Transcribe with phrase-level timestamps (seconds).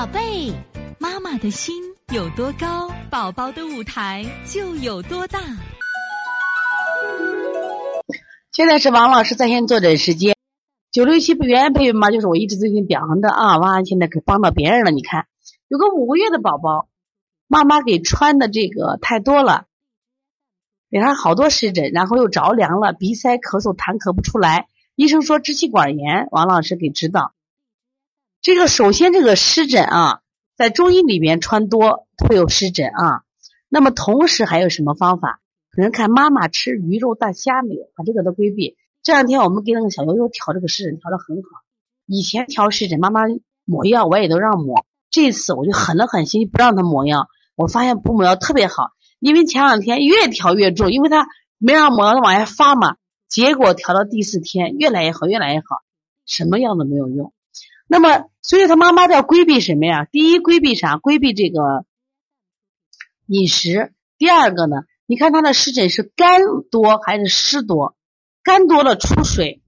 [0.00, 0.54] 宝贝，
[0.98, 1.74] 妈妈的心
[2.10, 5.38] 有多高，宝宝的舞台就有多大。
[8.50, 10.34] 现在是王老师在线坐诊时间，
[10.90, 13.58] 九六七不原配吗，就是我一直最近表扬的啊。
[13.58, 15.26] 王安现在可帮到别人了，你看
[15.68, 16.88] 有个五个月的宝宝，
[17.46, 19.66] 妈妈给穿的这个太多了，
[20.90, 27.34] 给他好多湿疹，然后又着凉了，鼻塞、咳嗽、痰咳不出来，医生说支气管炎，王老师给指导。
[28.42, 30.20] 这个首先这个湿疹啊，
[30.56, 33.22] 在中医里边穿多会有湿疹啊，
[33.68, 35.40] 那么同时还有什么方法？
[35.70, 38.78] 可能看妈妈吃鱼肉大虾没有，把这个都规避。
[39.02, 41.48] 这两天我们给那个小悠悠调这个湿疹调的很好。
[42.06, 43.20] 以前调湿疹，妈妈
[43.66, 47.28] 抹药我也都让抹，这次我就狠了狠心不让他抹药。
[47.56, 51.28] 我发现不抹药特别好，因为前两天越调越重，因为他
[51.58, 52.96] 没让抹药，他往下发嘛。
[53.28, 55.82] 结果调到第四天越来越好，越来越好，
[56.24, 57.34] 什么药都没有用。
[57.92, 60.04] 那么，所以他妈妈要规避什么呀？
[60.04, 60.96] 第一，规避啥？
[60.96, 61.84] 规避这个
[63.26, 63.92] 饮食。
[64.16, 64.76] 第二个呢？
[65.06, 67.96] 你看他的湿疹是干多还是湿多？
[68.44, 69.60] 干多了出水，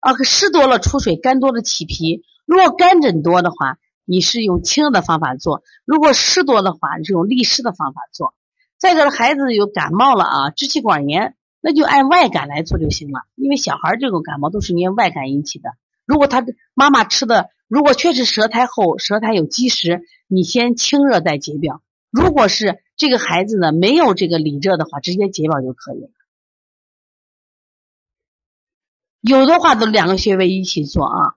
[0.00, 2.24] 啊，湿多了出水，干多了起皮。
[2.44, 8.34] 如果干疹多的话，你是用清热的方法做；如果湿多的话，你是用利湿的方法做。
[8.80, 13.20] 再者，孩子有感冒了啊，支气管炎，那就按外感来做就行了。
[13.36, 15.70] 因为小孩这种感冒都是因为外感引起的。
[16.04, 16.44] 如果他
[16.74, 21.82] 妈妈吃的，如果确实舌苔厚、舌苔有积食，你先清热再解表。
[22.10, 26.10] 如果是这个孩子呢，没有这个里热的话，直接解表就可以了。
[29.20, 31.34] 有的话都两个穴位一起做啊。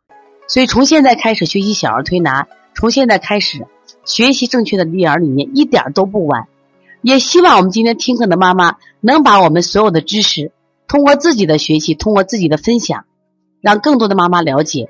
[0.48, 3.68] 所以从现在开始学习小儿推拿，从现在开始
[4.04, 6.48] 学习正确的育儿理念，一点都不晚。
[7.04, 10.52] 也希望我们今天听课的妈妈能把我们所有的知识，
[10.88, 13.06] 通过自己的学习，通过自己的分享，
[13.62, 14.90] 让更多的妈妈了解，